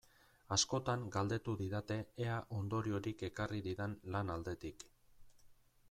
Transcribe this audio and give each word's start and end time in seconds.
Askotan 0.55 1.03
galdetu 1.15 1.53
didate 1.59 1.97
ea 2.25 2.39
ondoriorik 2.61 3.23
ekarri 3.31 3.63
didan 3.71 3.95
lan 4.17 4.37
aldetik. 4.39 4.89